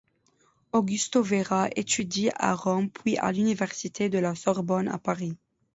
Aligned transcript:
Augusto 0.71 1.21
Vera 1.21 1.67
étudie 1.75 2.29
à 2.35 2.55
Rome, 2.55 2.89
puis 2.89 3.19
à 3.19 3.31
l'université 3.31 4.09
de 4.09 4.17
la 4.17 4.33
Sorbonne, 4.33 4.87
à 4.87 4.97
Paris. 4.97 5.37